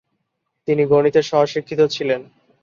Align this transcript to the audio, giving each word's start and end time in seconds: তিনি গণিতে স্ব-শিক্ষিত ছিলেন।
তিনি 0.67 0.83
গণিতে 0.85 1.21
স্ব-শিক্ষিত 1.23 1.81
ছিলেন। 1.87 2.21